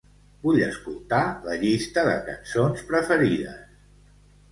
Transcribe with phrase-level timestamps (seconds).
[0.45, 1.19] Vull escoltar
[1.49, 3.61] la llista de cançons preferides.